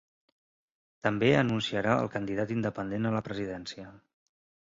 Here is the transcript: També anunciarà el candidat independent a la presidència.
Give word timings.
També 1.07 1.27
anunciarà 1.41 1.91
el 2.05 2.09
candidat 2.15 2.53
independent 2.55 3.09
a 3.09 3.13
la 3.19 3.23
presidència. 3.27 3.89